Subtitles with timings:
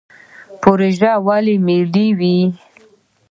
[0.61, 2.37] پروژې ولې ملي وي؟